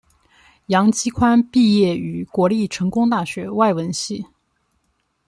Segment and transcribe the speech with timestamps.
[0.65, 4.25] 杨基宽毕业于国立成功大学外文系。